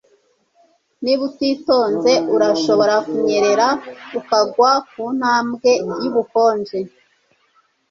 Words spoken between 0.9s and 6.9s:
niba utitonze, urashobora kunyerera ukagwa kuntambwe yubukonje